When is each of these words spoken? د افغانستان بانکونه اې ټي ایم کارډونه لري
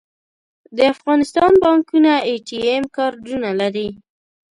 د 0.75 0.77
افغانستان 0.93 1.51
بانکونه 1.63 2.11
اې 2.27 2.35
ټي 2.47 2.57
ایم 2.69 2.83
کارډونه 2.97 3.49
لري 3.61 3.89